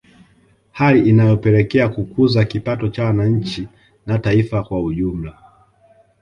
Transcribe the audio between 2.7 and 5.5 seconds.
cha wananchi na taifa kwa ujumla